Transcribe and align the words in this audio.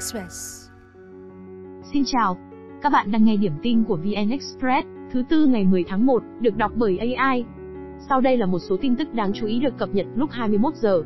Express. 0.00 0.68
Xin 1.92 2.02
chào, 2.06 2.36
các 2.82 2.92
bạn 2.92 3.12
đang 3.12 3.24
nghe 3.24 3.36
điểm 3.36 3.52
tin 3.62 3.84
của 3.84 3.96
VN 3.96 4.30
Express, 4.30 4.88
thứ 5.12 5.22
tư 5.28 5.46
ngày 5.46 5.64
10 5.64 5.84
tháng 5.88 6.06
1, 6.06 6.22
được 6.40 6.56
đọc 6.56 6.72
bởi 6.74 6.98
AI. 6.98 7.44
Sau 8.08 8.20
đây 8.20 8.36
là 8.36 8.46
một 8.46 8.58
số 8.58 8.76
tin 8.80 8.96
tức 8.96 9.14
đáng 9.14 9.32
chú 9.34 9.46
ý 9.46 9.58
được 9.58 9.78
cập 9.78 9.88
nhật 9.94 10.06
lúc 10.14 10.30
21 10.30 10.74
giờ. 10.74 11.02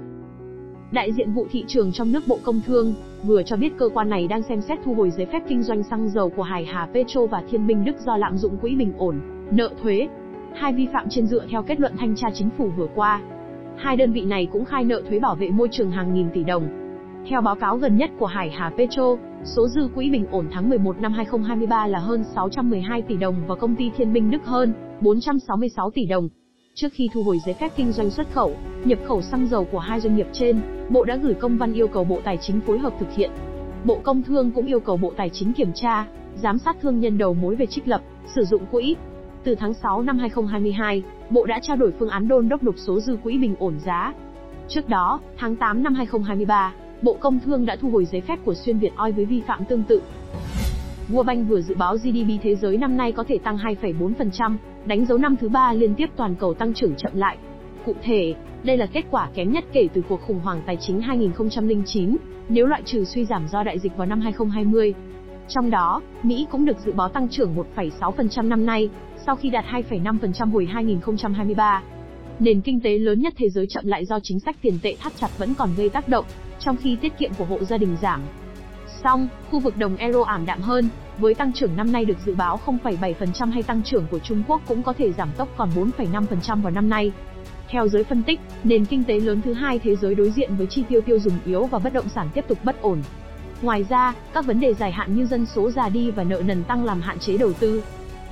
Đại 0.92 1.12
diện 1.12 1.32
vụ 1.32 1.46
thị 1.50 1.64
trường 1.68 1.92
trong 1.92 2.12
nước 2.12 2.20
Bộ 2.26 2.38
Công 2.42 2.60
Thương 2.66 2.94
vừa 3.24 3.42
cho 3.42 3.56
biết 3.56 3.72
cơ 3.78 3.88
quan 3.94 4.08
này 4.08 4.28
đang 4.28 4.42
xem 4.42 4.60
xét 4.60 4.78
thu 4.84 4.94
hồi 4.94 5.10
giấy 5.10 5.26
phép 5.32 5.42
kinh 5.48 5.62
doanh 5.62 5.82
xăng 5.82 6.08
dầu 6.08 6.28
của 6.28 6.42
Hải 6.42 6.64
Hà 6.64 6.88
Petro 6.94 7.26
và 7.26 7.42
Thiên 7.50 7.66
Minh 7.66 7.84
Đức 7.84 7.96
do 8.06 8.16
lạm 8.16 8.36
dụng 8.36 8.56
quỹ 8.56 8.74
bình 8.74 8.92
ổn, 8.98 9.20
nợ 9.50 9.70
thuế. 9.82 10.08
Hai 10.54 10.72
vi 10.72 10.88
phạm 10.92 11.06
trên 11.10 11.26
dựa 11.26 11.46
theo 11.50 11.62
kết 11.62 11.80
luận 11.80 11.92
thanh 11.98 12.16
tra 12.16 12.28
chính 12.34 12.50
phủ 12.58 12.70
vừa 12.76 12.88
qua. 12.94 13.20
Hai 13.76 13.96
đơn 13.96 14.12
vị 14.12 14.24
này 14.24 14.46
cũng 14.52 14.64
khai 14.64 14.84
nợ 14.84 15.02
thuế 15.08 15.18
bảo 15.18 15.34
vệ 15.34 15.50
môi 15.50 15.68
trường 15.70 15.90
hàng 15.90 16.14
nghìn 16.14 16.30
tỷ 16.34 16.44
đồng, 16.44 16.83
theo 17.28 17.40
báo 17.40 17.54
cáo 17.54 17.76
gần 17.76 17.96
nhất 17.96 18.10
của 18.18 18.26
Hải 18.26 18.50
Hà 18.50 18.70
Petro, 18.78 19.16
số 19.44 19.68
dư 19.68 19.88
quỹ 19.94 20.10
bình 20.10 20.26
ổn 20.30 20.46
tháng 20.52 20.68
11 20.68 21.00
năm 21.00 21.12
2023 21.12 21.86
là 21.86 21.98
hơn 21.98 22.24
612 22.34 23.02
tỷ 23.02 23.16
đồng 23.16 23.34
và 23.46 23.54
công 23.54 23.76
ty 23.76 23.90
Thiên 23.96 24.12
Minh 24.12 24.30
Đức 24.30 24.44
hơn 24.44 24.72
466 25.00 25.90
tỷ 25.90 26.06
đồng. 26.06 26.28
Trước 26.74 26.88
khi 26.92 27.08
thu 27.12 27.22
hồi 27.22 27.38
giấy 27.46 27.54
phép 27.54 27.72
kinh 27.76 27.92
doanh 27.92 28.10
xuất 28.10 28.32
khẩu, 28.32 28.54
nhập 28.84 28.98
khẩu 29.06 29.22
xăng 29.22 29.46
dầu 29.46 29.64
của 29.72 29.78
hai 29.78 30.00
doanh 30.00 30.16
nghiệp 30.16 30.26
trên, 30.32 30.60
Bộ 30.90 31.04
đã 31.04 31.16
gửi 31.16 31.34
công 31.34 31.58
văn 31.58 31.72
yêu 31.72 31.88
cầu 31.88 32.04
Bộ 32.04 32.20
Tài 32.24 32.38
chính 32.40 32.60
phối 32.60 32.78
hợp 32.78 32.92
thực 32.98 33.12
hiện. 33.12 33.30
Bộ 33.84 33.98
Công 34.02 34.22
Thương 34.22 34.50
cũng 34.50 34.66
yêu 34.66 34.80
cầu 34.80 34.96
Bộ 34.96 35.12
Tài 35.16 35.30
chính 35.32 35.52
kiểm 35.52 35.72
tra, 35.74 36.06
giám 36.36 36.58
sát 36.58 36.76
thương 36.80 37.00
nhân 37.00 37.18
đầu 37.18 37.34
mối 37.34 37.54
về 37.56 37.66
trích 37.66 37.88
lập, 37.88 38.00
sử 38.34 38.44
dụng 38.44 38.66
quỹ. 38.70 38.96
Từ 39.44 39.54
tháng 39.54 39.74
6 39.74 40.02
năm 40.02 40.18
2022, 40.18 41.02
Bộ 41.30 41.46
đã 41.46 41.58
trao 41.62 41.76
đổi 41.76 41.92
phương 41.98 42.08
án 42.08 42.28
đôn 42.28 42.48
đốc 42.48 42.62
nộp 42.62 42.74
số 42.78 43.00
dư 43.00 43.16
quỹ 43.16 43.38
bình 43.38 43.54
ổn 43.58 43.78
giá. 43.78 44.14
Trước 44.68 44.88
đó, 44.88 45.20
tháng 45.38 45.56
8 45.56 45.82
năm 45.82 45.94
2023, 45.94 46.72
Bộ 47.04 47.16
Công 47.20 47.40
Thương 47.40 47.66
đã 47.66 47.76
thu 47.76 47.90
hồi 47.90 48.04
giấy 48.04 48.20
phép 48.20 48.38
của 48.44 48.54
Xuyên 48.54 48.78
Việt 48.78 48.92
Oil 48.96 49.14
với 49.14 49.24
vi 49.24 49.42
phạm 49.46 49.64
tương 49.64 49.82
tự. 49.82 50.02
World 51.12 51.22
Bank 51.22 51.48
vừa 51.48 51.60
dự 51.60 51.74
báo 51.74 51.96
GDP 51.96 52.42
thế 52.42 52.54
giới 52.54 52.76
năm 52.76 52.96
nay 52.96 53.12
có 53.12 53.24
thể 53.28 53.38
tăng 53.38 53.56
2,4%, 53.56 54.56
đánh 54.84 55.06
dấu 55.06 55.18
năm 55.18 55.36
thứ 55.36 55.48
ba 55.48 55.72
liên 55.72 55.94
tiếp 55.94 56.10
toàn 56.16 56.34
cầu 56.34 56.54
tăng 56.54 56.74
trưởng 56.74 56.94
chậm 56.96 57.12
lại. 57.14 57.36
Cụ 57.84 57.94
thể, 58.02 58.34
đây 58.62 58.76
là 58.76 58.86
kết 58.86 59.04
quả 59.10 59.28
kém 59.34 59.52
nhất 59.52 59.64
kể 59.72 59.88
từ 59.94 60.02
cuộc 60.08 60.20
khủng 60.26 60.40
hoảng 60.40 60.62
tài 60.66 60.76
chính 60.76 61.00
2009, 61.00 62.16
nếu 62.48 62.66
loại 62.66 62.82
trừ 62.84 63.04
suy 63.04 63.24
giảm 63.24 63.48
do 63.48 63.62
đại 63.62 63.78
dịch 63.78 63.96
vào 63.96 64.06
năm 64.06 64.20
2020. 64.20 64.94
Trong 65.48 65.70
đó, 65.70 66.02
Mỹ 66.22 66.46
cũng 66.50 66.64
được 66.64 66.78
dự 66.84 66.92
báo 66.92 67.08
tăng 67.08 67.28
trưởng 67.28 67.54
1,6% 67.76 68.48
năm 68.48 68.66
nay, 68.66 68.90
sau 69.26 69.36
khi 69.36 69.50
đạt 69.50 69.64
2,5% 69.64 70.50
hồi 70.50 70.66
2023. 70.66 71.82
Nền 72.38 72.60
kinh 72.60 72.80
tế 72.80 72.98
lớn 72.98 73.20
nhất 73.20 73.34
thế 73.36 73.50
giới 73.50 73.66
chậm 73.66 73.86
lại 73.86 74.04
do 74.04 74.20
chính 74.22 74.40
sách 74.40 74.56
tiền 74.62 74.78
tệ 74.82 74.96
thắt 75.00 75.12
chặt 75.20 75.38
vẫn 75.38 75.54
còn 75.54 75.68
gây 75.76 75.88
tác 75.88 76.08
động, 76.08 76.24
trong 76.64 76.76
khi 76.76 76.96
tiết 76.96 77.18
kiệm 77.18 77.34
của 77.38 77.44
hộ 77.44 77.64
gia 77.64 77.76
đình 77.76 77.96
giảm. 78.02 78.20
Song, 79.04 79.28
khu 79.50 79.60
vực 79.60 79.76
đồng 79.76 79.96
euro 79.96 80.22
ảm 80.22 80.46
đạm 80.46 80.60
hơn, 80.60 80.88
với 81.18 81.34
tăng 81.34 81.52
trưởng 81.52 81.76
năm 81.76 81.92
nay 81.92 82.04
được 82.04 82.16
dự 82.26 82.34
báo 82.34 82.60
0,7% 82.66 83.50
hay 83.50 83.62
tăng 83.62 83.82
trưởng 83.82 84.06
của 84.10 84.18
Trung 84.18 84.42
Quốc 84.48 84.62
cũng 84.68 84.82
có 84.82 84.92
thể 84.92 85.12
giảm 85.12 85.28
tốc 85.36 85.48
còn 85.56 85.70
4,5% 85.98 86.62
vào 86.62 86.70
năm 86.70 86.88
nay. 86.88 87.12
Theo 87.68 87.88
giới 87.88 88.04
phân 88.04 88.22
tích, 88.22 88.40
nền 88.64 88.84
kinh 88.84 89.04
tế 89.04 89.20
lớn 89.20 89.40
thứ 89.44 89.52
hai 89.52 89.78
thế 89.78 89.96
giới 89.96 90.14
đối 90.14 90.30
diện 90.30 90.56
với 90.56 90.66
chi 90.66 90.84
tiêu 90.88 91.00
tiêu 91.00 91.18
dùng 91.18 91.38
yếu 91.44 91.64
và 91.66 91.78
bất 91.78 91.92
động 91.92 92.08
sản 92.08 92.28
tiếp 92.34 92.44
tục 92.48 92.58
bất 92.64 92.80
ổn. 92.80 93.02
Ngoài 93.62 93.84
ra, 93.88 94.14
các 94.34 94.46
vấn 94.46 94.60
đề 94.60 94.74
dài 94.74 94.92
hạn 94.92 95.16
như 95.16 95.26
dân 95.26 95.46
số 95.46 95.70
già 95.70 95.88
đi 95.88 96.10
và 96.10 96.24
nợ 96.24 96.42
nần 96.46 96.64
tăng 96.64 96.84
làm 96.84 97.00
hạn 97.00 97.18
chế 97.18 97.38
đầu 97.38 97.52
tư. 97.52 97.82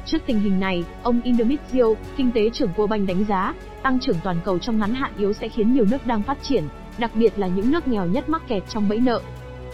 Trước 0.06 0.18
tình 0.26 0.40
hình 0.40 0.60
này, 0.60 0.84
ông 1.02 1.20
Indomitio, 1.22 1.84
kinh 2.16 2.32
tế 2.32 2.50
trưởng 2.50 2.70
World 2.76 2.86
Bank 2.86 3.08
đánh 3.08 3.24
giá, 3.28 3.54
tăng 3.82 4.00
trưởng 4.00 4.16
toàn 4.24 4.36
cầu 4.44 4.58
trong 4.58 4.78
ngắn 4.78 4.94
hạn 4.94 5.12
yếu 5.18 5.32
sẽ 5.32 5.48
khiến 5.48 5.74
nhiều 5.74 5.84
nước 5.90 6.06
đang 6.06 6.22
phát 6.22 6.38
triển, 6.42 6.64
đặc 6.98 7.10
biệt 7.14 7.38
là 7.38 7.46
những 7.46 7.70
nước 7.70 7.88
nghèo 7.88 8.06
nhất 8.06 8.28
mắc 8.28 8.42
kẹt 8.48 8.62
trong 8.68 8.88
bẫy 8.88 8.98
nợ. 8.98 9.20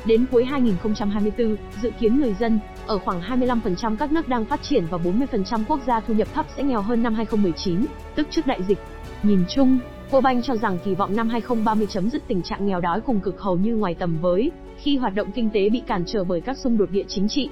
Đến 0.05 0.27
cuối 0.31 0.45
2024, 0.45 1.57
dự 1.83 1.91
kiến 2.01 2.21
người 2.21 2.35
dân 2.41 2.59
ở 2.87 2.99
khoảng 2.99 3.21
25% 3.21 3.97
các 3.97 4.13
nước 4.13 4.29
đang 4.29 4.45
phát 4.45 4.63
triển 4.63 4.85
và 4.91 4.99
40% 4.99 5.63
quốc 5.69 5.81
gia 5.87 6.01
thu 6.01 6.15
nhập 6.15 6.29
thấp 6.35 6.47
sẽ 6.57 6.63
nghèo 6.63 6.83
hơn 6.83 7.03
năm 7.03 7.15
2019, 7.15 7.87
tức 8.15 8.27
trước 8.31 8.47
đại 8.47 8.63
dịch. 8.63 8.79
Nhìn 9.23 9.45
chung, 9.49 9.79
World 10.11 10.21
Bank 10.21 10.45
cho 10.45 10.57
rằng 10.57 10.79
kỳ 10.85 10.95
vọng 10.95 11.17
năm 11.17 11.29
2030 11.29 11.87
chấm 11.91 12.11
dứt 12.11 12.23
tình 12.29 12.43
trạng 12.43 12.67
nghèo 12.67 12.81
đói 12.81 13.01
cùng 13.01 13.21
cực 13.21 13.41
hầu 13.41 13.57
như 13.57 13.77
ngoài 13.77 13.95
tầm 13.95 14.19
với, 14.21 14.51
khi 14.77 14.97
hoạt 14.97 15.15
động 15.15 15.33
kinh 15.33 15.51
tế 15.51 15.69
bị 15.69 15.83
cản 15.87 16.05
trở 16.07 16.25
bởi 16.25 16.41
các 16.41 16.59
xung 16.59 16.79
đột 16.79 16.91
địa 16.91 17.05
chính 17.09 17.29
trị. 17.29 17.49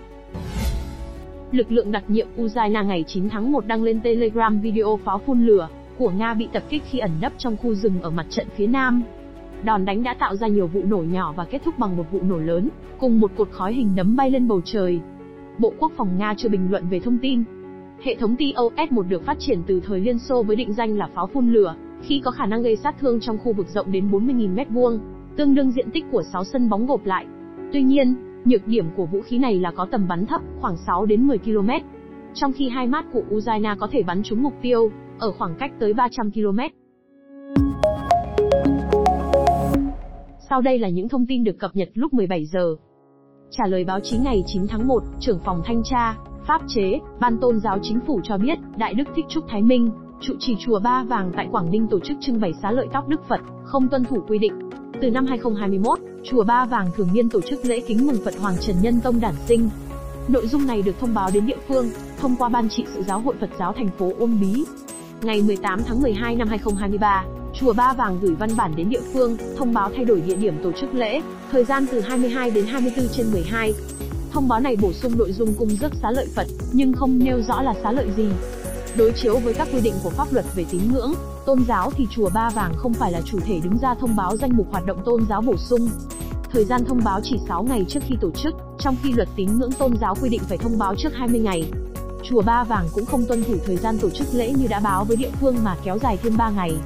Lực 1.52 1.72
lượng 1.72 1.92
đặc 1.92 2.04
nhiệm 2.08 2.28
Ukraine 2.42 2.82
ngày 2.82 3.04
9 3.06 3.28
tháng 3.28 3.52
1 3.52 3.66
đăng 3.66 3.82
lên 3.82 4.00
Telegram 4.00 4.60
video 4.60 4.98
pháo 5.04 5.18
phun 5.18 5.46
lửa 5.46 5.68
của 5.98 6.10
Nga 6.10 6.34
bị 6.34 6.48
tập 6.52 6.62
kích 6.68 6.82
khi 6.90 6.98
ẩn 6.98 7.10
nấp 7.20 7.32
trong 7.38 7.56
khu 7.56 7.74
rừng 7.74 8.02
ở 8.02 8.10
mặt 8.10 8.26
trận 8.30 8.46
phía 8.56 8.66
nam. 8.66 9.02
Đòn 9.66 9.84
đánh 9.84 10.02
đã 10.02 10.14
tạo 10.14 10.36
ra 10.36 10.46
nhiều 10.46 10.66
vụ 10.66 10.82
nổ 10.84 10.98
nhỏ 10.98 11.32
và 11.36 11.44
kết 11.44 11.62
thúc 11.64 11.78
bằng 11.78 11.96
một 11.96 12.04
vụ 12.12 12.20
nổ 12.22 12.38
lớn, 12.38 12.68
cùng 12.98 13.20
một 13.20 13.30
cột 13.36 13.50
khói 13.50 13.72
hình 13.74 13.92
nấm 13.96 14.16
bay 14.16 14.30
lên 14.30 14.48
bầu 14.48 14.60
trời. 14.64 15.00
Bộ 15.58 15.72
Quốc 15.78 15.92
phòng 15.96 16.18
Nga 16.18 16.34
chưa 16.36 16.48
bình 16.48 16.70
luận 16.70 16.84
về 16.90 17.00
thông 17.00 17.18
tin. 17.18 17.44
Hệ 18.02 18.14
thống 18.14 18.34
TOS-1 18.34 19.08
được 19.08 19.24
phát 19.24 19.36
triển 19.38 19.62
từ 19.66 19.80
thời 19.80 20.00
Liên 20.00 20.18
Xô 20.18 20.42
với 20.42 20.56
định 20.56 20.72
danh 20.72 20.96
là 20.96 21.08
pháo 21.14 21.26
phun 21.26 21.52
lửa, 21.52 21.74
khi 22.02 22.20
có 22.24 22.30
khả 22.30 22.46
năng 22.46 22.62
gây 22.62 22.76
sát 22.76 22.94
thương 23.00 23.20
trong 23.20 23.38
khu 23.38 23.52
vực 23.52 23.66
rộng 23.68 23.92
đến 23.92 24.10
40.000 24.10 24.54
m2, 24.54 24.98
tương 25.36 25.54
đương 25.54 25.70
diện 25.70 25.90
tích 25.90 26.04
của 26.10 26.22
6 26.32 26.44
sân 26.44 26.68
bóng 26.68 26.86
gộp 26.86 27.06
lại. 27.06 27.26
Tuy 27.72 27.82
nhiên, 27.82 28.14
nhược 28.44 28.66
điểm 28.66 28.86
của 28.96 29.06
vũ 29.06 29.20
khí 29.20 29.38
này 29.38 29.58
là 29.58 29.70
có 29.70 29.86
tầm 29.90 30.08
bắn 30.08 30.26
thấp, 30.26 30.40
khoảng 30.60 30.76
6 30.76 31.06
đến 31.06 31.26
10 31.26 31.38
km. 31.38 31.70
Trong 32.34 32.52
khi 32.52 32.68
hai 32.68 32.86
mát 32.86 33.04
của 33.12 33.22
Ukraine 33.34 33.74
có 33.78 33.88
thể 33.90 34.02
bắn 34.02 34.22
trúng 34.22 34.42
mục 34.42 34.54
tiêu, 34.62 34.90
ở 35.18 35.32
khoảng 35.32 35.54
cách 35.58 35.72
tới 35.78 35.94
300 35.94 36.30
km. 36.30 36.58
Sau 40.56 40.60
đây 40.62 40.78
là 40.78 40.88
những 40.88 41.08
thông 41.08 41.26
tin 41.26 41.44
được 41.44 41.58
cập 41.58 41.76
nhật 41.76 41.88
lúc 41.94 42.14
17 42.14 42.46
giờ. 42.46 42.76
Trả 43.50 43.66
lời 43.66 43.84
báo 43.84 44.00
chí 44.00 44.18
ngày 44.18 44.42
9 44.46 44.62
tháng 44.68 44.88
1, 44.88 45.02
trưởng 45.20 45.38
phòng 45.44 45.62
thanh 45.64 45.82
tra, 45.84 46.16
pháp 46.46 46.62
chế, 46.68 46.98
ban 47.20 47.38
tôn 47.40 47.60
giáo 47.60 47.78
chính 47.82 48.00
phủ 48.06 48.20
cho 48.24 48.38
biết, 48.38 48.58
Đại 48.76 48.94
Đức 48.94 49.04
Thích 49.16 49.24
Trúc 49.28 49.44
Thái 49.48 49.62
Minh, 49.62 49.90
trụ 50.20 50.34
trì 50.38 50.56
chùa 50.60 50.80
Ba 50.80 51.04
Vàng 51.04 51.32
tại 51.36 51.48
Quảng 51.52 51.70
Ninh 51.70 51.86
tổ 51.90 52.00
chức 52.00 52.16
trưng 52.20 52.40
bày 52.40 52.52
xá 52.62 52.70
lợi 52.70 52.86
tóc 52.92 53.08
Đức 53.08 53.20
Phật, 53.28 53.40
không 53.64 53.88
tuân 53.88 54.04
thủ 54.04 54.16
quy 54.28 54.38
định. 54.38 54.52
Từ 55.00 55.10
năm 55.10 55.26
2021, 55.26 55.98
chùa 56.24 56.44
Ba 56.44 56.64
Vàng 56.64 56.86
thường 56.96 57.08
niên 57.12 57.28
tổ 57.28 57.40
chức 57.40 57.64
lễ 57.64 57.80
kính 57.86 58.06
mừng 58.06 58.24
Phật 58.24 58.38
Hoàng 58.40 58.56
Trần 58.60 58.76
Nhân 58.82 59.00
Tông 59.00 59.20
đản 59.20 59.34
sinh. 59.46 59.68
Nội 60.28 60.46
dung 60.46 60.66
này 60.66 60.82
được 60.82 60.98
thông 61.00 61.14
báo 61.14 61.30
đến 61.34 61.46
địa 61.46 61.58
phương, 61.68 61.86
thông 62.20 62.36
qua 62.38 62.48
Ban 62.48 62.68
trị 62.68 62.84
sự 62.94 63.02
giáo 63.02 63.20
hội 63.20 63.34
Phật 63.40 63.50
giáo 63.58 63.72
thành 63.72 63.88
phố 63.98 64.12
Uông 64.18 64.40
Bí. 64.40 64.64
Ngày 65.22 65.42
18 65.42 65.80
tháng 65.86 66.02
12 66.02 66.36
năm 66.36 66.48
2023, 66.48 67.24
Chùa 67.60 67.72
Ba 67.72 67.92
Vàng 67.92 68.18
gửi 68.22 68.34
văn 68.34 68.50
bản 68.56 68.76
đến 68.76 68.88
địa 68.88 69.00
phương, 69.12 69.36
thông 69.56 69.74
báo 69.74 69.90
thay 69.96 70.04
đổi 70.04 70.20
địa 70.20 70.36
điểm 70.36 70.54
tổ 70.62 70.72
chức 70.72 70.94
lễ, 70.94 71.20
thời 71.52 71.64
gian 71.64 71.86
từ 71.92 72.00
22 72.00 72.50
đến 72.50 72.66
24 72.66 73.08
trên 73.08 73.32
12. 73.32 73.74
Thông 74.32 74.48
báo 74.48 74.60
này 74.60 74.76
bổ 74.76 74.92
sung 74.92 75.12
nội 75.18 75.32
dung 75.32 75.54
cung 75.54 75.68
rước 75.68 75.92
xá 76.02 76.10
lợi 76.10 76.26
Phật, 76.34 76.46
nhưng 76.72 76.92
không 76.92 77.18
nêu 77.18 77.42
rõ 77.48 77.62
là 77.62 77.74
xá 77.82 77.92
lợi 77.92 78.08
gì. 78.16 78.28
Đối 78.96 79.12
chiếu 79.12 79.38
với 79.38 79.54
các 79.54 79.68
quy 79.72 79.80
định 79.80 79.94
của 80.02 80.10
pháp 80.10 80.32
luật 80.32 80.44
về 80.56 80.64
tín 80.70 80.80
ngưỡng, 80.92 81.12
tôn 81.46 81.64
giáo 81.68 81.90
thì 81.96 82.06
chùa 82.10 82.30
Ba 82.34 82.50
Vàng 82.50 82.72
không 82.76 82.94
phải 82.94 83.12
là 83.12 83.20
chủ 83.20 83.38
thể 83.40 83.60
đứng 83.64 83.78
ra 83.78 83.94
thông 83.94 84.16
báo 84.16 84.36
danh 84.36 84.56
mục 84.56 84.66
hoạt 84.70 84.86
động 84.86 85.02
tôn 85.04 85.26
giáo 85.28 85.42
bổ 85.42 85.56
sung. 85.56 85.88
Thời 86.52 86.64
gian 86.64 86.84
thông 86.84 87.00
báo 87.04 87.20
chỉ 87.22 87.36
6 87.48 87.62
ngày 87.62 87.84
trước 87.88 88.00
khi 88.06 88.14
tổ 88.20 88.30
chức, 88.30 88.54
trong 88.78 88.96
khi 89.02 89.12
luật 89.12 89.28
tín 89.36 89.48
ngưỡng 89.58 89.72
tôn 89.72 89.96
giáo 90.00 90.14
quy 90.22 90.28
định 90.28 90.42
phải 90.48 90.58
thông 90.58 90.78
báo 90.78 90.94
trước 90.94 91.14
20 91.14 91.40
ngày. 91.40 91.64
Chùa 92.22 92.42
Ba 92.42 92.64
Vàng 92.64 92.88
cũng 92.92 93.06
không 93.06 93.24
tuân 93.28 93.44
thủ 93.44 93.54
thời 93.66 93.76
gian 93.76 93.98
tổ 93.98 94.10
chức 94.10 94.26
lễ 94.32 94.52
như 94.52 94.66
đã 94.66 94.80
báo 94.80 95.04
với 95.04 95.16
địa 95.16 95.30
phương 95.40 95.56
mà 95.64 95.76
kéo 95.84 95.98
dài 95.98 96.18
thêm 96.22 96.36
3 96.36 96.50
ngày. 96.50 96.76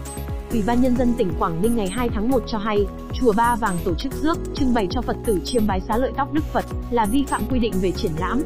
Ủy 0.51 0.63
ban 0.67 0.83
Nhân 0.83 0.97
dân 0.97 1.13
tỉnh 1.19 1.31
Quảng 1.39 1.63
Ninh 1.63 1.77
ngày 1.77 1.89
2 1.89 2.09
tháng 2.09 2.29
1 2.29 2.43
cho 2.47 2.59
hay, 2.59 2.79
Chùa 3.13 3.33
Ba 3.37 3.57
Vàng 3.57 3.77
tổ 3.85 3.95
chức 3.95 4.13
rước, 4.13 4.39
trưng 4.55 4.75
bày 4.75 4.87
cho 4.91 5.01
Phật 5.01 5.17
tử 5.27 5.39
chiêm 5.45 5.67
bái 5.67 5.81
xá 5.81 5.97
lợi 5.97 6.13
tóc 6.17 6.33
Đức 6.33 6.45
Phật, 6.45 6.65
là 6.91 7.07
vi 7.07 7.25
phạm 7.29 7.43
quy 7.51 7.59
định 7.59 7.73
về 7.83 7.91
triển 7.91 8.13
lãm. 8.19 8.43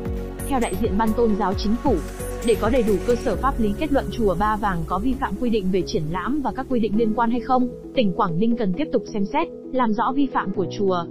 Theo 0.48 0.60
đại 0.60 0.74
diện 0.82 0.98
Ban 0.98 1.08
Tôn 1.16 1.36
giáo 1.38 1.54
Chính 1.54 1.76
phủ, 1.82 1.94
để 2.46 2.56
có 2.60 2.68
đầy 2.70 2.82
đủ 2.82 2.94
cơ 3.06 3.14
sở 3.14 3.36
pháp 3.36 3.60
lý 3.60 3.72
kết 3.78 3.92
luận 3.92 4.04
Chùa 4.10 4.34
Ba 4.38 4.56
Vàng 4.56 4.84
có 4.86 4.98
vi 4.98 5.14
phạm 5.20 5.34
quy 5.40 5.50
định 5.50 5.68
về 5.72 5.82
triển 5.86 6.02
lãm 6.10 6.42
và 6.42 6.52
các 6.56 6.66
quy 6.70 6.80
định 6.80 6.96
liên 6.96 7.12
quan 7.16 7.30
hay 7.30 7.40
không, 7.40 7.68
tỉnh 7.94 8.12
Quảng 8.12 8.38
Ninh 8.38 8.56
cần 8.56 8.72
tiếp 8.76 8.88
tục 8.92 9.02
xem 9.12 9.24
xét, 9.32 9.48
làm 9.72 9.92
rõ 9.92 10.12
vi 10.16 10.28
phạm 10.34 10.52
của 10.54 10.66
chùa. 10.78 11.04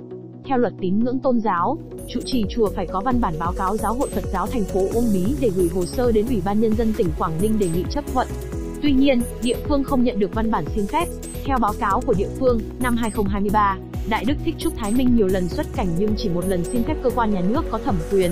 Theo 0.46 0.58
luật 0.58 0.74
tín 0.82 1.00
ngưỡng 1.00 1.20
tôn 1.20 1.40
giáo, 1.40 1.78
trụ 2.10 2.20
trì 2.26 2.44
chùa 2.50 2.70
phải 2.76 2.88
có 2.88 3.02
văn 3.06 3.22
bản 3.22 3.34
báo 3.40 3.54
cáo 3.58 3.78
giáo 3.78 3.94
hội 3.94 4.10
Phật 4.10 4.24
giáo 4.34 4.48
thành 4.48 4.64
phố 4.64 4.80
Uông 4.94 5.14
Bí 5.14 5.36
để 5.42 5.52
gửi 5.56 5.70
hồ 5.76 5.86
sơ 5.86 6.12
đến 6.12 6.26
Ủy 6.28 6.42
ban 6.46 6.62
Nhân 6.62 6.74
dân 6.76 6.94
tỉnh 6.98 7.08
Quảng 7.20 7.34
Ninh 7.42 7.60
đề 7.60 7.70
nghị 7.76 7.84
chấp 7.92 8.04
thuận. 8.14 8.28
Tuy 8.84 8.92
nhiên, 8.92 9.22
địa 9.44 9.58
phương 9.68 9.84
không 9.84 10.04
nhận 10.04 10.20
được 10.20 10.34
văn 10.34 10.52
bản 10.52 10.66
xin 10.76 10.88
phép. 10.88 11.06
Theo 11.46 11.58
báo 11.62 11.74
cáo 11.80 12.02
của 12.02 12.14
địa 12.14 12.28
phương, 12.40 12.60
năm 12.80 12.98
2023, 12.98 13.78
Đại 14.10 14.26
Đức 14.26 14.34
Thích 14.46 14.56
Trúc 14.58 14.74
Thái 14.78 14.92
Minh 14.92 15.16
nhiều 15.16 15.28
lần 15.28 15.48
xuất 15.48 15.68
cảnh 15.76 15.88
nhưng 15.98 16.16
chỉ 16.18 16.30
một 16.30 16.46
lần 16.48 16.64
xin 16.66 16.84
phép 16.84 16.96
cơ 17.04 17.10
quan 17.10 17.34
nhà 17.34 17.42
nước 17.42 17.66
có 17.72 17.78
thẩm 17.78 17.96
quyền. 18.12 18.32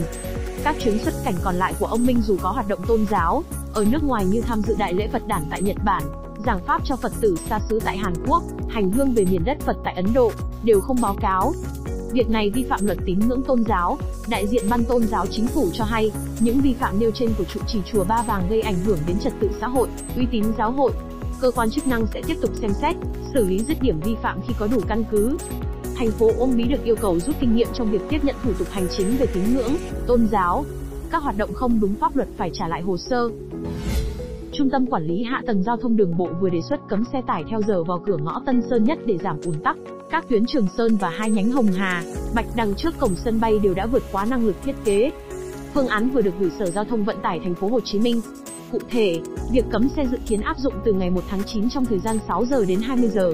Các 0.64 0.76
chuyến 0.80 1.00
xuất 1.00 1.14
cảnh 1.26 1.34
còn 1.44 1.56
lại 1.56 1.74
của 1.80 1.86
ông 1.86 2.06
Minh 2.06 2.22
dù 2.22 2.38
có 2.42 2.52
hoạt 2.52 2.68
động 2.68 2.80
tôn 2.88 3.06
giáo, 3.06 3.44
ở 3.74 3.86
nước 3.92 4.04
ngoài 4.04 4.26
như 4.26 4.42
tham 4.42 4.62
dự 4.62 4.76
đại 4.80 4.94
lễ 4.94 5.08
Phật 5.08 5.28
đản 5.28 5.42
tại 5.50 5.62
Nhật 5.62 5.78
Bản, 5.86 6.04
giảng 6.46 6.60
pháp 6.68 6.82
cho 6.86 6.96
Phật 6.96 7.12
tử 7.22 7.36
xa 7.50 7.60
xứ 7.70 7.80
tại 7.86 7.98
Hàn 7.98 8.14
Quốc, 8.28 8.44
hành 8.70 8.92
hương 8.92 9.14
về 9.14 9.26
miền 9.26 9.44
đất 9.46 9.58
Phật 9.60 9.78
tại 9.84 9.94
Ấn 9.94 10.06
Độ, 10.14 10.32
đều 10.64 10.82
không 10.82 11.02
báo 11.02 11.16
cáo. 11.22 11.54
Việc 12.14 12.30
này 12.30 12.50
vi 12.50 12.64
phạm 12.64 12.86
luật 12.86 12.98
tín 13.06 13.20
ngưỡng 13.20 13.44
tôn 13.44 13.64
giáo, 13.64 13.98
đại 14.30 14.48
diện 14.48 14.64
ban 14.70 14.84
tôn 14.84 15.04
giáo 15.08 15.26
chính 15.26 15.48
phủ 15.48 15.70
cho 15.74 15.84
hay, 15.84 16.12
những 16.40 16.62
vi 16.62 16.74
phạm 16.74 17.00
nêu 17.00 17.12
trên 17.12 17.30
của 17.38 17.44
trụ 17.44 17.60
trì 17.68 17.80
chùa 17.92 18.04
Ba 18.04 18.22
Vàng 18.22 18.50
gây 18.50 18.62
ảnh 18.62 18.80
hưởng 18.86 18.98
đến 19.08 19.20
trật 19.20 19.34
tự 19.40 19.50
xã 19.62 19.68
hội, 19.68 19.88
uy 20.16 20.26
tín 20.32 20.44
giáo 20.58 20.72
hội. 20.72 20.92
Cơ 21.42 21.52
quan 21.52 21.72
chức 21.72 21.88
năng 21.88 22.06
sẽ 22.14 22.22
tiếp 22.28 22.36
tục 22.42 22.52
xem 22.62 22.72
xét, 22.82 22.96
xử 23.34 23.46
lý 23.46 23.60
dứt 23.60 23.82
điểm 23.82 24.00
vi 24.00 24.16
phạm 24.24 24.40
khi 24.48 24.54
có 24.60 24.68
đủ 24.68 24.82
căn 24.88 25.04
cứ. 25.12 25.38
thành 25.96 26.12
phố 26.12 26.32
Uông 26.38 26.58
Bí 26.58 26.64
được 26.64 26.84
yêu 26.84 26.96
cầu 26.96 27.20
rút 27.20 27.36
kinh 27.40 27.56
nghiệm 27.56 27.68
trong 27.74 27.92
việc 27.92 28.02
tiếp 28.10 28.24
nhận 28.24 28.36
thủ 28.44 28.52
tục 28.60 28.68
hành 28.72 28.88
chính 28.98 29.18
về 29.18 29.26
tín 29.26 29.44
ngưỡng, 29.54 29.76
tôn 30.08 30.28
giáo. 30.32 30.66
Các 31.12 31.24
hoạt 31.24 31.38
động 31.38 31.54
không 31.54 31.80
đúng 31.80 31.96
pháp 31.96 32.16
luật 32.16 32.28
phải 32.38 32.52
trả 32.54 32.68
lại 32.68 32.82
hồ 32.82 32.98
sơ. 32.98 33.30
Trung 34.54 34.70
tâm 34.70 34.86
Quản 34.88 35.04
lý 35.04 35.24
Hạ 35.24 35.42
tầng 35.48 35.64
Giao 35.64 35.78
thông 35.78 35.98
Đường 35.98 36.18
bộ 36.18 36.30
vừa 36.42 36.50
đề 36.50 36.62
xuất 36.70 36.80
cấm 36.90 37.04
xe 37.14 37.22
tải 37.28 37.44
theo 37.50 37.62
giờ 37.68 37.84
vào 37.84 38.04
cửa 38.06 38.18
ngõ 38.18 38.42
Tân 38.46 38.62
Sơn 38.70 38.84
Nhất 38.84 39.00
để 39.06 39.18
giảm 39.24 39.42
ùn 39.46 39.56
tắc. 39.64 39.78
Các 40.10 40.30
tuyến 40.30 40.46
Trường 40.46 40.68
Sơn 40.78 40.96
và 40.96 41.10
hai 41.10 41.32
nhánh 41.32 41.52
Hồng 41.52 41.66
Hà, 41.66 42.04
Bạch 42.36 42.46
Đằng 42.56 42.76
trước 42.76 42.94
cổng 43.00 43.16
sân 43.16 43.40
bay 43.42 43.60
đều 43.60 43.74
đã 43.74 43.86
vượt 43.86 44.04
quá 44.12 44.26
năng 44.26 44.46
lực 44.46 44.56
thiết 44.64 44.76
kế. 44.84 45.12
Phương 45.74 45.88
án 45.88 46.10
vừa 46.10 46.22
được 46.22 46.34
gửi 46.40 46.52
Sở 46.60 46.66
Giao 46.66 46.84
thông 46.84 47.04
Vận 47.04 47.18
tải 47.24 47.40
thành 47.44 47.56
phố 47.56 47.68
Hồ 47.68 47.80
Chí 47.80 48.00
Minh. 48.00 48.22
Cụ 48.72 48.80
thể, 48.90 49.20
việc 49.52 49.66
cấm 49.72 49.90
xe 49.96 50.06
dự 50.12 50.18
kiến 50.28 50.42
áp 50.42 50.58
dụng 50.58 50.74
từ 50.86 50.94
ngày 50.94 51.10
1 51.10 51.22
tháng 51.30 51.44
9 51.44 51.70
trong 51.70 51.86
thời 51.86 52.00
gian 52.00 52.18
6 52.28 52.46
giờ 52.46 52.66
đến 52.68 52.82
20 52.82 53.10
giờ. 53.10 53.34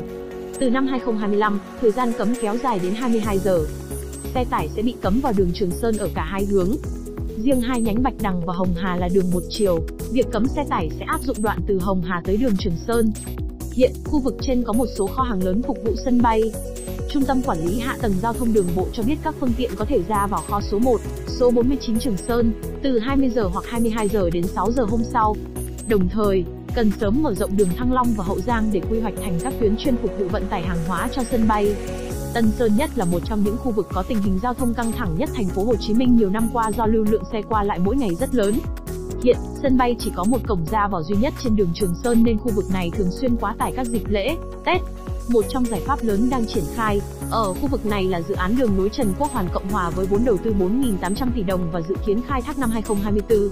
Từ 0.60 0.70
năm 0.70 0.88
2025, 0.88 1.60
thời 1.82 1.92
gian 1.92 2.12
cấm 2.18 2.34
kéo 2.42 2.58
dài 2.58 2.80
đến 2.84 2.94
22 2.96 3.40
giờ. 3.40 3.66
Xe 4.34 4.46
tải 4.50 4.70
sẽ 4.76 4.82
bị 4.82 4.96
cấm 5.02 5.20
vào 5.24 5.34
đường 5.38 5.52
Trường 5.54 5.72
Sơn 5.72 5.98
ở 5.98 6.10
cả 6.16 6.24
hai 6.24 6.46
hướng. 6.46 6.70
Riêng 7.44 7.62
hai 7.62 7.82
nhánh 7.82 8.04
Bạch 8.04 8.14
Đằng 8.22 8.46
và 8.46 8.54
Hồng 8.54 8.74
Hà 8.78 8.96
là 8.96 9.10
đường 9.14 9.32
một 9.34 9.44
chiều, 9.50 9.80
việc 10.12 10.26
cấm 10.32 10.48
xe 10.48 10.66
tải 10.70 10.90
sẽ 11.00 11.06
áp 11.06 11.22
dụng 11.22 11.38
đoạn 11.42 11.60
từ 11.68 11.80
Hồng 11.80 12.02
Hà 12.02 12.22
tới 12.26 12.38
đường 12.38 12.58
Trường 12.60 12.78
Sơn. 12.88 13.12
Hiện, 13.74 13.92
khu 14.06 14.20
vực 14.20 14.36
trên 14.42 14.64
có 14.64 14.74
một 14.74 14.86
số 14.98 15.08
kho 15.08 15.24
hàng 15.24 15.44
lớn 15.44 15.62
phục 15.68 15.78
vụ 15.86 15.96
sân 16.06 16.22
bay. 16.22 16.44
Trung 17.10 17.24
tâm 17.26 17.42
Quản 17.42 17.66
lý 17.66 17.80
Hạ 17.80 17.98
tầng 18.02 18.14
Giao 18.22 18.34
thông 18.34 18.54
Đường 18.54 18.68
bộ 18.76 18.88
cho 18.94 19.04
biết 19.04 19.16
các 19.24 19.36
phương 19.40 19.54
tiện 19.58 19.72
có 19.76 19.86
thể 19.86 20.02
ra 20.08 20.28
vào 20.28 20.42
kho 20.42 20.62
số 20.62 20.80
1, 20.80 21.02
số 21.28 21.52
49 21.52 22.00
Trường 22.00 22.18
Sơn, 22.18 22.54
từ 22.84 23.00
20 23.00 23.30
giờ 23.30 23.44
hoặc 23.44 23.66
22 23.68 24.08
giờ 24.08 24.30
đến 24.30 24.48
6 24.48 24.72
giờ 24.72 24.84
hôm 24.84 25.02
sau. 25.04 25.36
Đồng 25.88 26.10
thời, 26.10 26.44
cần 26.76 26.92
sớm 27.00 27.24
mở 27.24 27.34
rộng 27.34 27.58
đường 27.58 27.70
Thăng 27.78 27.94
Long 27.94 28.08
và 28.18 28.24
Hậu 28.24 28.40
Giang 28.40 28.70
để 28.74 28.82
quy 28.90 29.00
hoạch 29.00 29.16
thành 29.24 29.40
các 29.44 29.54
tuyến 29.60 29.78
chuyên 29.78 29.98
phục 29.98 30.12
vụ 30.20 30.28
vận 30.28 30.44
tải 30.50 30.62
hàng 30.62 30.80
hóa 30.88 31.10
cho 31.12 31.24
sân 31.32 31.48
bay. 31.48 31.76
Tân 32.34 32.52
Sơn 32.52 32.72
Nhất 32.78 32.90
là 32.96 33.06
một 33.06 33.20
trong 33.26 33.44
những 33.44 33.58
khu 33.58 33.72
vực 33.72 33.88
có 33.94 34.04
tình 34.08 34.22
hình 34.22 34.40
giao 34.44 34.54
thông 34.54 34.74
căng 34.74 34.92
thẳng 34.92 35.16
nhất 35.18 35.30
thành 35.36 35.48
phố 35.48 35.64
Hồ 35.64 35.76
Chí 35.76 35.94
Minh 35.94 36.16
nhiều 36.16 36.30
năm 36.30 36.50
qua 36.54 36.72
do 36.78 36.86
lưu 36.86 37.04
lượng 37.04 37.24
xe 37.32 37.42
qua 37.50 37.64
lại 37.64 37.80
mỗi 37.80 37.96
ngày 37.96 38.16
rất 38.20 38.36
lớn. 38.36 38.60
Hiện, 39.24 39.38
sân 39.62 39.78
bay 39.78 39.96
chỉ 40.00 40.12
có 40.16 40.24
một 40.24 40.38
cổng 40.48 40.66
ra 40.72 40.88
vào 40.88 41.04
duy 41.04 41.16
nhất 41.16 41.34
trên 41.44 41.56
đường 41.56 41.70
Trường 41.74 41.94
Sơn 42.04 42.24
nên 42.24 42.38
khu 42.38 42.52
vực 42.56 42.66
này 42.74 42.92
thường 42.98 43.12
xuyên 43.12 43.36
quá 43.38 43.56
tải 43.58 43.74
các 43.76 43.88
dịp 43.88 44.04
lễ, 44.08 44.36
Tết. 44.66 44.82
Một 45.28 45.46
trong 45.50 45.66
giải 45.66 45.82
pháp 45.86 46.00
lớn 46.04 46.30
đang 46.30 46.46
triển 46.46 46.64
khai 46.76 47.02
ở 47.32 47.54
khu 47.54 47.68
vực 47.68 47.86
này 47.86 48.04
là 48.04 48.22
dự 48.22 48.36
án 48.36 48.56
đường 48.58 48.78
nối 48.78 48.90
Trần 48.90 49.14
Quốc 49.20 49.32
Hoàn 49.32 49.48
Cộng 49.54 49.70
Hòa 49.70 49.90
với 49.90 50.06
vốn 50.06 50.26
đầu 50.26 50.38
tư 50.38 50.54
4.800 50.60 51.28
tỷ 51.36 51.44
đồng 51.44 51.72
và 51.72 51.82
dự 51.82 51.96
kiến 52.06 52.22
khai 52.28 52.42
thác 52.42 52.60
năm 52.60 52.70
2024 52.70 53.50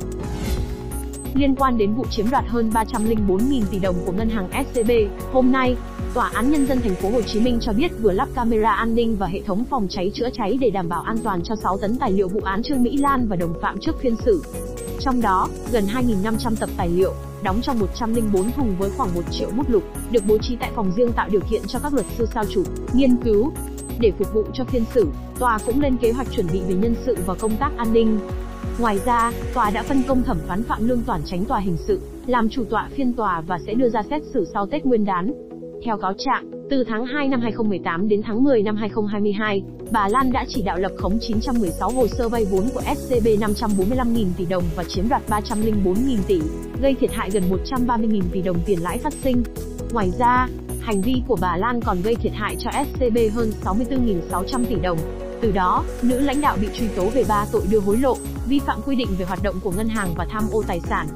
liên 1.36 1.56
quan 1.56 1.78
đến 1.78 1.94
vụ 1.94 2.06
chiếm 2.10 2.30
đoạt 2.30 2.45
hơn 2.48 2.69
304.000 2.74 3.62
tỷ 3.71 3.80
đồng 3.80 3.95
của 4.06 4.12
ngân 4.12 4.30
hàng 4.30 4.66
SCB. 4.66 4.92
Hôm 5.31 5.51
nay, 5.51 5.75
Tòa 6.15 6.31
án 6.33 6.51
nhân 6.51 6.65
dân 6.65 6.81
thành 6.81 6.95
phố 6.95 7.09
Hồ 7.09 7.21
Chí 7.21 7.39
Minh 7.39 7.57
cho 7.62 7.73
biết 7.73 7.91
vừa 8.01 8.12
lắp 8.12 8.29
camera 8.35 8.71
an 8.71 8.95
ninh 8.95 9.15
và 9.15 9.27
hệ 9.27 9.41
thống 9.41 9.65
phòng 9.69 9.88
cháy 9.89 10.12
chữa 10.13 10.29
cháy 10.33 10.57
để 10.62 10.69
đảm 10.69 10.89
bảo 10.89 11.01
an 11.01 11.17
toàn 11.23 11.44
cho 11.44 11.56
6 11.63 11.77
tấn 11.77 11.97
tài 11.97 12.12
liệu 12.12 12.27
vụ 12.27 12.39
án 12.44 12.63
Trương 12.63 12.83
Mỹ 12.83 12.97
Lan 12.97 13.27
và 13.27 13.35
đồng 13.35 13.53
phạm 13.62 13.77
trước 13.81 14.00
phiên 14.00 14.15
xử. 14.25 14.41
Trong 15.00 15.21
đó, 15.21 15.47
gần 15.71 15.83
2.500 15.85 16.56
tập 16.59 16.69
tài 16.77 16.89
liệu, 16.89 17.13
đóng 17.44 17.62
trong 17.62 17.79
104 17.79 18.51
thùng 18.51 18.75
với 18.79 18.89
khoảng 18.89 19.15
1 19.15 19.21
triệu 19.31 19.50
bút 19.57 19.69
lục, 19.69 19.83
được 20.12 20.23
bố 20.27 20.38
trí 20.38 20.56
tại 20.56 20.71
phòng 20.75 20.91
riêng 20.97 21.12
tạo 21.12 21.29
điều 21.29 21.41
kiện 21.51 21.62
cho 21.67 21.79
các 21.79 21.94
luật 21.94 22.06
sư 22.18 22.25
sao 22.33 22.45
chụp, 22.45 22.68
nghiên 22.94 23.15
cứu. 23.15 23.51
Để 24.00 24.11
phục 24.18 24.33
vụ 24.33 24.44
cho 24.53 24.63
phiên 24.63 24.83
xử, 24.94 25.07
tòa 25.39 25.57
cũng 25.65 25.81
lên 25.81 25.97
kế 25.97 26.11
hoạch 26.11 26.31
chuẩn 26.31 26.47
bị 26.53 26.61
về 26.68 26.75
nhân 26.75 26.95
sự 27.06 27.18
và 27.25 27.33
công 27.33 27.57
tác 27.57 27.71
an 27.77 27.94
ninh. 27.94 28.19
Ngoài 28.79 29.00
ra, 29.06 29.31
tòa 29.53 29.69
đã 29.69 29.83
phân 29.83 30.03
công 30.07 30.23
thẩm 30.23 30.38
phán 30.47 30.63
Phạm 30.63 30.88
Lương 30.88 31.01
Toản 31.01 31.21
tránh 31.25 31.45
tòa 31.45 31.59
hình 31.59 31.77
sự, 31.88 32.00
làm 32.25 32.50
chủ 32.50 32.63
tọa 32.69 32.89
phiên 32.95 33.13
tòa 33.13 33.41
và 33.41 33.59
sẽ 33.68 33.73
đưa 33.73 33.89
ra 33.89 34.01
xét 34.09 34.21
xử 34.33 34.45
sau 34.53 34.68
Tết 34.68 34.85
Nguyên 34.85 35.06
đán. 35.06 35.55
Theo 35.85 35.97
cáo 35.97 36.13
trạng, 36.17 36.51
từ 36.69 36.83
tháng 36.87 37.05
2 37.05 37.27
năm 37.27 37.41
2018 37.41 38.07
đến 38.07 38.21
tháng 38.25 38.43
10 38.43 38.63
năm 38.63 38.75
2022, 38.75 39.63
bà 39.91 40.07
Lan 40.07 40.31
đã 40.31 40.45
chỉ 40.47 40.61
đạo 40.61 40.77
lập 40.77 40.91
khống 40.97 41.17
916 41.21 41.89
hồ 41.89 42.07
sơ 42.07 42.29
vay 42.29 42.45
vốn 42.45 42.63
của 42.73 42.81
SCB 42.81 43.27
545.000 43.27 44.25
tỷ 44.37 44.45
đồng 44.45 44.63
và 44.75 44.83
chiếm 44.83 45.09
đoạt 45.09 45.21
304.000 45.29 46.17
tỷ, 46.27 46.39
gây 46.81 46.95
thiệt 46.99 47.11
hại 47.13 47.29
gần 47.29 47.43
130.000 47.49 48.21
tỷ 48.31 48.41
đồng 48.41 48.57
tiền 48.65 48.79
lãi 48.81 48.97
phát 48.97 49.13
sinh. 49.13 49.43
Ngoài 49.93 50.11
ra, 50.19 50.47
hành 50.81 51.01
vi 51.01 51.21
của 51.27 51.37
bà 51.41 51.57
Lan 51.57 51.81
còn 51.81 51.97
gây 52.03 52.15
thiệt 52.15 52.33
hại 52.35 52.55
cho 52.59 52.71
SCB 52.71 53.17
hơn 53.33 53.51
64.600 53.63 54.65
tỷ 54.65 54.75
đồng. 54.75 54.97
Từ 55.41 55.51
đó, 55.51 55.83
nữ 56.01 56.19
lãnh 56.19 56.41
đạo 56.41 56.57
bị 56.61 56.67
truy 56.73 56.87
tố 56.95 57.09
về 57.09 57.23
ba 57.29 57.45
tội 57.51 57.63
đưa 57.71 57.79
hối 57.79 57.97
lộ, 57.97 58.17
vi 58.47 58.59
phạm 58.59 58.79
quy 58.85 58.95
định 58.95 59.09
về 59.19 59.25
hoạt 59.25 59.39
động 59.43 59.55
của 59.63 59.71
ngân 59.71 59.87
hàng 59.87 60.09
và 60.17 60.27
tham 60.29 60.43
ô 60.51 60.63
tài 60.67 60.79
sản. 60.79 61.07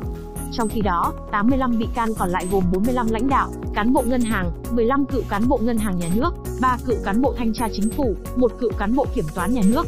Trong 0.52 0.70
khi 0.70 0.82
đó, 0.82 1.14
85 1.32 1.78
bị 1.80 1.88
can 1.96 2.10
còn 2.20 2.30
lại 2.30 2.48
gồm 2.52 2.64
45 2.74 3.08
lãnh 3.08 3.30
đạo, 3.30 3.52
cán 3.74 3.94
bộ 3.94 4.04
ngân 4.06 4.22
hàng, 4.22 4.52
15 4.72 5.06
cựu 5.06 5.22
cán 5.30 5.48
bộ 5.48 5.60
ngân 5.62 5.78
hàng 5.78 6.00
nhà 6.00 6.08
nước, 6.16 6.34
3 6.62 6.78
cựu 6.86 6.96
cán 7.06 7.22
bộ 7.22 7.34
thanh 7.38 7.54
tra 7.54 7.68
chính 7.74 7.90
phủ, 7.90 8.16
một 8.36 8.52
cựu 8.60 8.72
cán 8.78 8.96
bộ 8.96 9.06
kiểm 9.16 9.26
toán 9.36 9.54
nhà 9.54 9.62
nước. 9.66 9.88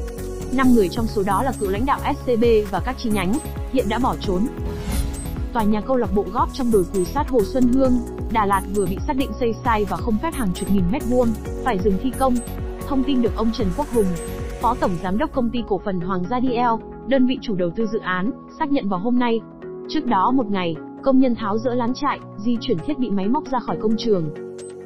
5 0.54 0.74
người 0.74 0.90
trong 0.90 1.08
số 1.08 1.24
đó 1.26 1.44
là 1.44 1.52
cựu 1.60 1.70
lãnh 1.70 1.86
đạo 1.86 2.00
SCB 2.00 2.44
và 2.72 2.80
các 2.80 2.96
chi 2.98 3.10
nhánh, 3.10 3.34
hiện 3.74 3.90
đã 3.90 4.00
bỏ 4.00 4.16
trốn. 4.20 4.48
Tòa 5.54 5.64
nhà 5.64 5.82
câu 5.82 5.98
lạc 5.98 6.10
bộ 6.16 6.26
góp 6.34 6.50
trong 6.54 6.72
đồi 6.72 6.86
cùi 6.94 7.06
sát 7.06 7.30
Hồ 7.30 7.40
Xuân 7.44 7.74
Hương, 7.74 7.94
Đà 8.32 8.46
Lạt 8.46 8.62
vừa 8.76 8.86
bị 8.86 8.98
xác 9.08 9.16
định 9.16 9.32
xây 9.40 9.54
sai 9.66 9.86
và 9.90 9.98
không 9.98 10.18
phép 10.24 10.34
hàng 10.34 10.54
chục 10.54 10.72
nghìn 10.72 10.84
mét 10.92 11.02
vuông, 11.10 11.28
phải 11.64 11.80
dừng 11.84 11.98
thi 12.04 12.12
công. 12.20 12.36
Thông 12.88 13.04
tin 13.04 13.22
được 13.22 13.36
ông 13.36 13.52
Trần 13.54 13.68
Quốc 13.78 13.88
Hùng, 13.94 14.06
Phó 14.62 14.76
Tổng 14.76 14.92
Giám 15.04 15.18
đốc 15.18 15.34
Công 15.34 15.50
ty 15.50 15.60
Cổ 15.68 15.82
phần 15.86 16.00
Hoàng 16.00 16.24
gia 16.30 16.42
DL, 16.42 16.86
đơn 17.08 17.28
vị 17.28 17.38
chủ 17.42 17.56
đầu 17.56 17.70
tư 17.76 17.88
dự 17.94 18.00
án, 18.00 18.32
xác 18.60 18.72
nhận 18.72 18.90
vào 18.90 19.00
hôm 19.00 19.20
nay. 19.20 19.40
Trước 19.94 20.06
đó 20.06 20.32
một 20.32 20.52
ngày, 20.52 20.76
công 21.04 21.20
nhân 21.20 21.36
tháo 21.36 21.58
dỡ 21.58 21.74
lán 21.74 21.94
trại, 21.94 22.20
di 22.38 22.58
chuyển 22.62 22.78
thiết 22.88 23.00
bị 23.00 23.10
máy 23.10 23.28
móc 23.28 23.52
ra 23.52 23.60
khỏi 23.60 23.78
công 23.82 23.96
trường. 23.98 24.30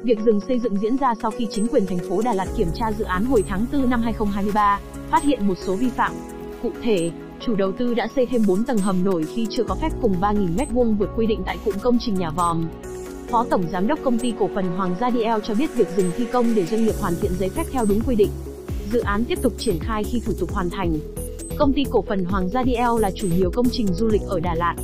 Việc 0.02 0.18
dừng 0.26 0.40
xây 0.40 0.58
dựng 0.58 0.76
diễn 0.76 0.96
ra 0.96 1.14
sau 1.22 1.30
khi 1.30 1.46
chính 1.50 1.66
quyền 1.68 1.86
thành 1.86 1.98
phố 1.98 2.22
Đà 2.24 2.32
Lạt 2.32 2.46
kiểm 2.56 2.68
tra 2.74 2.92
dự 2.92 3.04
án 3.04 3.24
hồi 3.24 3.44
tháng 3.48 3.66
4 3.72 3.90
năm 3.90 4.02
2023, 4.02 4.80
phát 5.10 5.22
hiện 5.22 5.48
một 5.48 5.54
số 5.58 5.76
vi 5.76 5.88
phạm. 5.88 6.12
Cụ 6.62 6.70
thể, 6.82 7.10
chủ 7.40 7.54
đầu 7.54 7.72
tư 7.72 7.94
đã 7.94 8.08
xây 8.16 8.26
thêm 8.26 8.42
4 8.48 8.64
tầng 8.64 8.78
hầm 8.78 9.04
nổi 9.04 9.24
khi 9.24 9.46
chưa 9.50 9.64
có 9.64 9.74
phép 9.74 9.88
cùng 10.02 10.14
3.000 10.20 10.56
m2 10.56 10.96
vượt 10.96 11.10
quy 11.16 11.26
định 11.26 11.42
tại 11.46 11.58
cụm 11.64 11.74
công 11.82 11.98
trình 12.00 12.14
nhà 12.14 12.30
vòm. 12.30 12.64
Phó 13.30 13.44
Tổng 13.50 13.62
Giám 13.72 13.86
đốc 13.86 13.98
Công 14.02 14.18
ty 14.18 14.34
Cổ 14.38 14.50
phần 14.54 14.64
Hoàng 14.76 14.94
gia 15.00 15.10
DL 15.10 15.40
cho 15.44 15.54
biết 15.54 15.74
việc 15.74 15.88
dừng 15.96 16.10
thi 16.16 16.24
công 16.32 16.54
để 16.54 16.66
doanh 16.66 16.84
nghiệp 16.84 16.94
hoàn 17.00 17.14
thiện 17.20 17.32
giấy 17.38 17.48
phép 17.48 17.64
theo 17.72 17.84
đúng 17.88 18.00
quy 18.06 18.14
định. 18.14 18.30
Dự 18.92 19.00
án 19.00 19.24
tiếp 19.24 19.38
tục 19.42 19.52
triển 19.58 19.78
khai 19.80 20.04
khi 20.04 20.20
thủ 20.26 20.32
tục 20.40 20.52
hoàn 20.52 20.70
thành. 20.70 20.98
Công 21.58 21.72
ty 21.72 21.84
cổ 21.90 22.04
phần 22.08 22.24
Hoàng 22.24 22.48
gia 22.48 22.64
DL 22.64 23.00
là 23.00 23.10
chủ 23.14 23.28
nhiều 23.36 23.50
công 23.50 23.66
trình 23.72 23.86
du 23.86 24.08
lịch 24.08 24.22
ở 24.22 24.40
Đà 24.40 24.54
Lạt. 24.54 24.74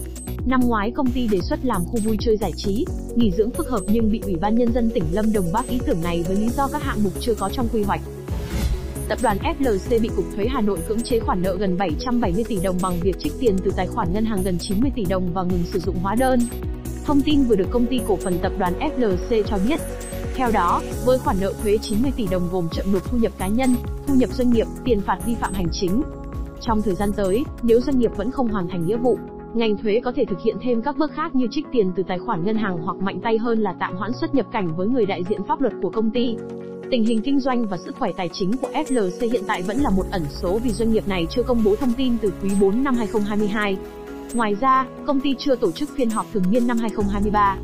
Năm 0.46 0.60
ngoái 0.64 0.90
công 0.90 1.10
ty 1.10 1.28
đề 1.28 1.40
xuất 1.40 1.64
làm 1.64 1.84
khu 1.84 2.00
vui 2.04 2.16
chơi 2.20 2.36
giải 2.36 2.52
trí, 2.56 2.84
nghỉ 3.16 3.30
dưỡng 3.30 3.50
phức 3.50 3.68
hợp 3.68 3.80
nhưng 3.86 4.10
bị 4.10 4.20
Ủy 4.24 4.36
ban 4.36 4.54
Nhân 4.54 4.72
dân 4.72 4.90
tỉnh 4.94 5.04
Lâm 5.12 5.32
Đồng 5.32 5.44
bác 5.52 5.68
ý 5.68 5.80
tưởng 5.86 6.02
này 6.02 6.24
với 6.26 6.36
lý 6.36 6.48
do 6.48 6.68
các 6.68 6.82
hạng 6.82 7.04
mục 7.04 7.12
chưa 7.20 7.34
có 7.34 7.48
trong 7.48 7.68
quy 7.72 7.82
hoạch. 7.82 8.00
Tập 9.08 9.18
đoàn 9.22 9.38
FLC 9.38 10.00
bị 10.00 10.10
Cục 10.16 10.24
Thuế 10.36 10.46
Hà 10.46 10.60
Nội 10.60 10.78
cưỡng 10.88 11.00
chế 11.00 11.20
khoản 11.20 11.43
nợ 11.43 11.56
gần 11.56 11.76
770 11.78 12.44
tỷ 12.48 12.58
đồng 12.62 12.76
bằng 12.82 13.00
việc 13.02 13.19
trích 13.19 13.32
tiền 13.40 13.56
từ 13.64 13.70
tài 13.76 13.86
khoản 13.86 14.12
ngân 14.12 14.24
hàng 14.24 14.43
gần 14.43 14.58
90 14.58 14.90
tỷ 14.96 15.05
đồng 15.05 15.32
và 15.32 15.43
ngừng 15.43 15.64
sử 15.64 15.78
dụng 15.78 15.96
hóa 16.02 16.14
đơn. 16.14 16.40
Thông 17.05 17.20
tin 17.20 17.43
vừa 17.43 17.56
được 17.56 17.70
công 17.70 17.86
ty 17.86 18.00
cổ 18.08 18.17
phần 18.17 18.38
tập 18.43 18.52
đoàn 18.58 18.74
FLC 18.78 19.43
cho 19.43 19.58
biết. 19.69 19.81
Theo 20.34 20.50
đó, 20.52 20.82
với 21.05 21.19
khoản 21.19 21.36
nợ 21.40 21.52
thuế 21.62 21.78
90 21.78 22.12
tỷ 22.17 22.26
đồng 22.31 22.48
gồm 22.52 22.69
chậm 22.72 22.93
nộp 22.93 23.10
thu 23.10 23.19
nhập 23.19 23.32
cá 23.38 23.48
nhân, 23.48 23.74
thu 24.06 24.14
nhập 24.14 24.31
doanh 24.32 24.50
nghiệp, 24.50 24.67
tiền 24.84 25.00
phạt 25.00 25.19
vi 25.26 25.34
phạm 25.34 25.55
hành 25.55 25.69
chính, 25.72 26.02
trong 26.60 26.82
thời 26.82 26.94
gian 26.94 27.12
tới, 27.12 27.44
nếu 27.62 27.81
doanh 27.81 27.98
nghiệp 27.98 28.10
vẫn 28.17 28.31
không 28.31 28.48
hoàn 28.48 28.69
thành 28.69 28.86
nghĩa 28.86 28.96
vụ, 28.96 29.19
ngành 29.54 29.76
thuế 29.76 30.00
có 30.04 30.12
thể 30.12 30.24
thực 30.24 30.40
hiện 30.40 30.56
thêm 30.62 30.82
các 30.82 30.96
bước 30.98 31.12
khác 31.14 31.34
như 31.34 31.46
trích 31.50 31.66
tiền 31.72 31.92
từ 31.96 32.02
tài 32.02 32.18
khoản 32.18 32.44
ngân 32.44 32.56
hàng 32.56 32.78
hoặc 32.78 32.96
mạnh 32.96 33.20
tay 33.22 33.38
hơn 33.38 33.58
là 33.58 33.74
tạm 33.80 33.96
hoãn 33.96 34.12
xuất 34.12 34.34
nhập 34.34 34.46
cảnh 34.52 34.76
với 34.76 34.88
người 34.88 35.06
đại 35.06 35.24
diện 35.24 35.40
pháp 35.48 35.60
luật 35.60 35.72
của 35.82 35.90
công 35.90 36.10
ty. 36.10 36.36
Tình 36.90 37.04
hình 37.04 37.20
kinh 37.22 37.40
doanh 37.40 37.66
và 37.66 37.76
sức 37.76 37.96
khỏe 37.98 38.10
tài 38.16 38.28
chính 38.32 38.56
của 38.56 38.68
FLC 38.72 39.30
hiện 39.30 39.42
tại 39.46 39.62
vẫn 39.62 39.76
là 39.76 39.90
một 39.90 40.04
ẩn 40.10 40.22
số 40.30 40.58
vì 40.58 40.70
doanh 40.70 40.92
nghiệp 40.92 41.08
này 41.08 41.26
chưa 41.30 41.42
công 41.42 41.64
bố 41.64 41.76
thông 41.76 41.92
tin 41.92 42.16
từ 42.22 42.32
quý 42.42 42.50
4 42.60 42.84
năm 42.84 42.94
2022. 42.94 43.76
Ngoài 44.34 44.54
ra, 44.60 44.86
công 45.06 45.20
ty 45.20 45.34
chưa 45.38 45.56
tổ 45.56 45.72
chức 45.72 45.88
phiên 45.96 46.10
họp 46.10 46.26
thường 46.32 46.44
niên 46.50 46.66
năm 46.66 46.78
2023. 46.78 47.56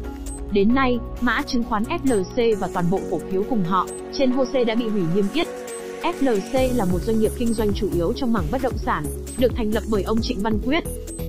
Đến 0.53 0.75
nay, 0.75 0.99
mã 1.21 1.43
chứng 1.43 1.63
khoán 1.63 1.83
FLC 1.83 2.57
và 2.59 2.69
toàn 2.75 2.85
bộ 2.91 3.01
cổ 3.11 3.19
phiếu 3.19 3.43
cùng 3.51 3.65
họ 3.65 3.87
trên 4.13 4.31
HOSE 4.31 4.65
đã 4.65 4.75
bị 4.75 4.89
hủy 4.89 5.03
niêm 5.15 5.25
yết, 5.35 5.47
FLC 6.03 6.77
là 6.77 6.85
một 6.85 6.99
doanh 6.99 7.19
nghiệp 7.19 7.31
kinh 7.39 7.53
doanh 7.53 7.73
chủ 7.75 7.89
yếu 7.95 8.13
trong 8.13 8.33
mảng 8.33 8.47
bất 8.53 8.63
động 8.63 8.79
sản, 8.79 9.05
được 9.39 9.53
thành 9.57 9.75
lập 9.75 9.83
bởi 9.91 10.03
ông 10.03 10.19
Trịnh 10.23 10.39
Văn 10.43 10.59
Quyết. 10.67 10.85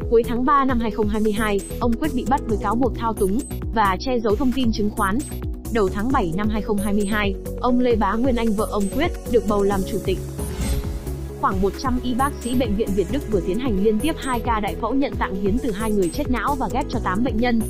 Cuối 0.10 0.24
tháng 0.24 0.46
3 0.46 0.66
năm 0.66 0.80
2022, 0.80 1.60
ông 1.80 1.94
Quyết 1.94 2.14
bị 2.16 2.26
bắt 2.30 2.42
với 2.48 2.58
cáo 2.62 2.76
buộc 2.76 2.94
thao 2.98 3.14
túng 3.14 3.40
và 3.74 3.98
che 4.00 4.20
giấu 4.20 4.36
thông 4.36 4.52
tin 4.52 4.72
chứng 4.72 4.90
khoán. 4.90 5.18
Đầu 5.74 5.90
tháng 5.90 6.12
7 6.12 6.32
năm 6.36 6.50
2022, 6.50 7.36
ông 7.62 7.80
Lê 7.80 7.96
Bá 7.96 8.14
Nguyên 8.14 8.36
Anh 8.36 8.54
vợ 8.54 8.68
ông 8.72 8.84
Quyết 8.96 9.12
được 9.32 9.44
bầu 9.48 9.64
làm 9.64 9.80
chủ 9.92 9.98
tịch. 10.06 10.18
Khoảng 11.42 11.62
100 11.62 12.00
y 12.04 12.14
bác 12.14 12.32
sĩ 12.44 12.56
bệnh 12.56 12.76
viện 12.76 12.90
Việt 12.96 13.08
Đức 13.12 13.32
vừa 13.32 13.42
tiến 13.48 13.60
hành 13.60 13.84
liên 13.84 14.00
tiếp 14.00 14.16
2 14.18 14.40
ca 14.40 14.60
đại 14.60 14.76
phẫu 14.82 14.94
nhận 14.94 15.16
tạng 15.16 15.36
hiến 15.36 15.58
từ 15.58 15.72
hai 15.72 15.92
người 15.92 16.10
chết 16.10 16.32
não 16.32 16.56
và 16.56 16.70
ghép 16.74 16.86
cho 16.90 17.00
8 17.04 17.24
bệnh 17.24 17.38
nhân. 17.38 17.62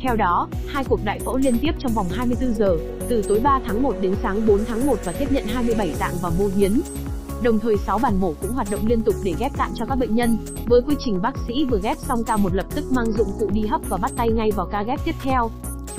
Theo 0.00 0.16
đó, 0.16 0.48
hai 0.66 0.84
cuộc 0.84 1.00
đại 1.04 1.18
phẫu 1.18 1.36
liên 1.36 1.58
tiếp 1.58 1.72
trong 1.78 1.92
vòng 1.92 2.06
24 2.10 2.54
giờ, 2.54 2.76
từ 3.08 3.22
tối 3.22 3.40
3 3.40 3.60
tháng 3.66 3.82
1 3.82 3.94
đến 4.00 4.14
sáng 4.22 4.46
4 4.46 4.64
tháng 4.64 4.86
1 4.86 4.96
và 5.04 5.12
tiếp 5.12 5.32
nhận 5.32 5.46
27 5.46 5.94
tạng 5.98 6.14
và 6.22 6.30
mô 6.38 6.46
hiến. 6.56 6.72
Đồng 7.42 7.58
thời 7.58 7.76
6 7.76 7.98
bàn 7.98 8.20
mổ 8.20 8.34
cũng 8.40 8.52
hoạt 8.52 8.70
động 8.70 8.86
liên 8.86 9.02
tục 9.02 9.14
để 9.24 9.34
ghép 9.38 9.56
tạng 9.56 9.72
cho 9.74 9.84
các 9.86 9.94
bệnh 9.94 10.14
nhân. 10.14 10.36
Với 10.66 10.82
quy 10.82 10.94
trình 10.98 11.22
bác 11.22 11.34
sĩ 11.48 11.64
vừa 11.64 11.80
ghép 11.82 11.96
xong 11.98 12.24
ca 12.24 12.36
một 12.36 12.54
lập 12.54 12.66
tức 12.74 12.92
mang 12.92 13.12
dụng 13.12 13.28
cụ 13.38 13.50
đi 13.52 13.66
hấp 13.66 13.80
và 13.88 13.96
bắt 13.96 14.12
tay 14.16 14.28
ngay 14.28 14.50
vào 14.50 14.66
ca 14.66 14.82
ghép 14.82 15.04
tiếp 15.04 15.14
theo. 15.22 15.50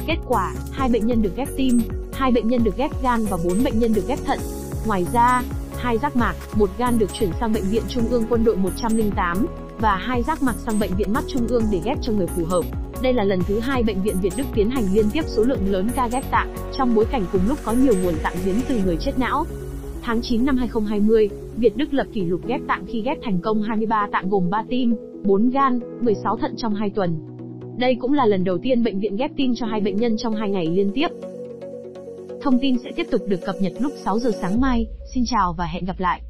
Kết 0.07 0.17
quả, 0.27 0.53
hai 0.71 0.89
bệnh 0.89 1.07
nhân 1.07 1.21
được 1.21 1.35
ghép 1.35 1.47
tim, 1.57 1.81
hai 2.13 2.31
bệnh 2.31 2.47
nhân 2.47 2.63
được 2.63 2.77
ghép 2.77 3.03
gan 3.03 3.25
và 3.25 3.37
bốn 3.43 3.63
bệnh 3.63 3.79
nhân 3.79 3.93
được 3.93 4.07
ghép 4.07 4.19
thận. 4.25 4.39
Ngoài 4.87 5.05
ra, 5.13 5.43
hai 5.77 5.97
giác 5.97 6.15
mạc, 6.15 6.35
một 6.55 6.69
gan 6.77 6.99
được 6.99 7.13
chuyển 7.13 7.29
sang 7.39 7.53
bệnh 7.53 7.63
viện 7.63 7.83
Trung 7.89 8.07
ương 8.09 8.25
Quân 8.29 8.43
đội 8.43 8.55
108 8.55 9.47
và 9.79 9.95
hai 9.95 10.23
giác 10.23 10.43
mạc 10.43 10.55
sang 10.65 10.79
bệnh 10.79 10.95
viện 10.95 11.13
mắt 11.13 11.23
Trung 11.27 11.47
ương 11.47 11.63
để 11.71 11.81
ghép 11.83 11.97
cho 12.01 12.13
người 12.13 12.27
phù 12.27 12.45
hợp. 12.45 12.65
Đây 13.01 13.13
là 13.13 13.23
lần 13.23 13.39
thứ 13.47 13.59
hai 13.59 13.83
bệnh 13.83 14.01
viện 14.01 14.15
Việt 14.21 14.33
Đức 14.37 14.43
tiến 14.55 14.69
hành 14.69 14.83
liên 14.93 15.09
tiếp 15.09 15.25
số 15.27 15.43
lượng 15.43 15.71
lớn 15.71 15.89
ca 15.95 16.07
ghép 16.07 16.31
tạng, 16.31 16.55
trong 16.73 16.95
bối 16.95 17.05
cảnh 17.11 17.25
cùng 17.31 17.41
lúc 17.47 17.59
có 17.63 17.71
nhiều 17.71 17.93
nguồn 18.03 18.15
tạng 18.23 18.37
hiến 18.43 18.55
từ 18.67 18.79
người 18.85 18.97
chết 18.97 19.19
não. 19.19 19.45
Tháng 20.01 20.21
9 20.21 20.45
năm 20.45 20.57
2020, 20.57 21.29
Việt 21.57 21.77
Đức 21.77 21.93
lập 21.93 22.07
kỷ 22.13 22.21
lục 22.25 22.47
ghép 22.47 22.61
tạng 22.67 22.85
khi 22.87 23.01
ghép 23.01 23.17
thành 23.23 23.39
công 23.41 23.61
23 23.61 24.07
tạng 24.11 24.29
gồm 24.29 24.49
3 24.49 24.63
tim, 24.69 24.95
4 25.23 25.49
gan, 25.49 25.79
16 26.01 26.37
thận 26.37 26.53
trong 26.57 26.75
2 26.75 26.89
tuần. 26.89 27.17
Đây 27.77 27.95
cũng 27.99 28.13
là 28.13 28.25
lần 28.25 28.43
đầu 28.43 28.57
tiên 28.57 28.83
bệnh 28.83 28.99
viện 28.99 29.15
ghép 29.15 29.31
tim 29.37 29.53
cho 29.55 29.65
hai 29.65 29.81
bệnh 29.81 29.97
nhân 29.97 30.17
trong 30.17 30.35
2 30.35 30.49
ngày 30.49 30.65
liên 30.65 30.91
tiếp. 30.95 31.07
Thông 32.41 32.59
tin 32.61 32.77
sẽ 32.83 32.91
tiếp 32.95 33.07
tục 33.11 33.21
được 33.27 33.39
cập 33.45 33.55
nhật 33.61 33.73
lúc 33.79 33.91
6 34.05 34.19
giờ 34.19 34.31
sáng 34.41 34.61
mai. 34.61 34.87
Xin 35.13 35.23
chào 35.27 35.53
và 35.57 35.65
hẹn 35.65 35.85
gặp 35.85 35.99
lại. 35.99 36.21